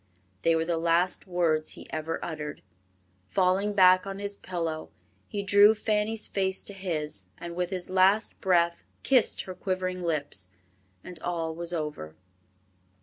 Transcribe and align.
They 0.41 0.55
were 0.55 0.65
the 0.65 0.79
last 0.79 1.27
words 1.27 1.73
he 1.73 1.85
ever 1.91 2.17
uttered. 2.25 2.63
Falling 3.29 3.73
back 3.73 4.07
on 4.07 4.17
his 4.17 4.35
pillow, 4.35 4.89
he 5.27 5.43
drew 5.43 5.75
Fanny's 5.75 6.27
face 6.27 6.63
to 6.63 6.73
his, 6.73 7.27
and 7.37 7.55
with 7.55 7.69
his 7.69 7.87
last 7.87 8.41
breath 8.41 8.83
kissed 9.03 9.41
her 9.41 9.53
quivering 9.53 10.01
lips, 10.01 10.49
and 11.03 11.19
all 11.19 11.53
was 11.53 11.71
over. 11.71 12.15